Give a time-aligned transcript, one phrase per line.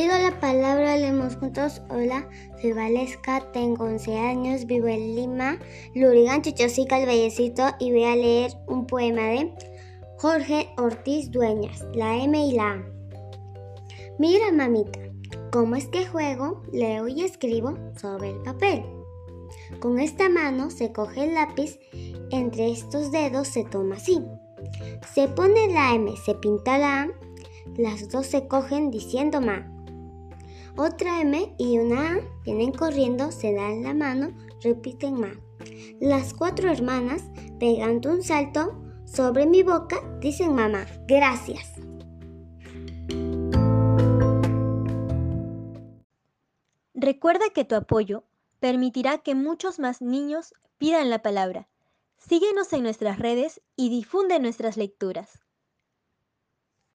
[0.00, 1.82] Pido la palabra, leemos juntos.
[1.90, 2.26] Hola,
[2.58, 5.58] soy Valesca, tengo 11 años, vivo en Lima,
[5.94, 9.52] Lurigan, Chichosica, el Vallecito y voy a leer un poema de
[10.16, 12.84] Jorge Ortiz Dueñas, la M y la A.
[14.18, 15.00] Mira, mamita,
[15.52, 18.82] cómo es que juego, leo y escribo sobre el papel.
[19.80, 21.78] Con esta mano se coge el lápiz,
[22.30, 24.18] entre estos dedos se toma así.
[25.12, 27.08] Se pone la M, se pinta la A,
[27.76, 29.76] las dos se cogen diciendo ma.
[30.76, 35.30] Otra M y una A vienen corriendo, se dan la mano, repiten ma.
[36.00, 37.24] Las cuatro hermanas,
[37.58, 41.74] pegando un salto sobre mi boca, dicen mamá, gracias.
[46.94, 48.24] Recuerda que tu apoyo
[48.60, 51.68] permitirá que muchos más niños pidan la palabra.
[52.18, 55.40] Síguenos en nuestras redes y difunde nuestras lecturas.